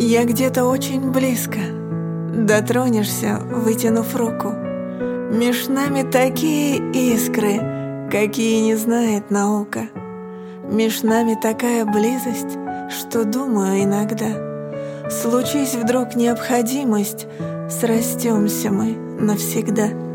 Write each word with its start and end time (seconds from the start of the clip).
Я 0.00 0.24
где-то 0.24 0.64
очень 0.64 1.10
близко. 1.10 1.58
Дотронешься, 2.32 3.40
вытянув 3.50 4.14
руку. 4.14 4.52
Меж 5.32 5.66
нами 5.66 6.08
такие 6.08 6.76
искры, 6.92 8.08
какие 8.08 8.60
не 8.60 8.76
знает 8.76 9.32
наука. 9.32 9.88
Меж 10.70 11.02
нами 11.02 11.36
такая 11.42 11.84
близость, 11.84 12.56
что 12.88 13.24
думаю 13.24 13.82
иногда. 13.82 15.10
Случись 15.10 15.74
вдруг 15.74 16.14
необходимость, 16.14 17.26
срастемся 17.68 18.70
мы 18.70 18.94
навсегда. 19.18 20.07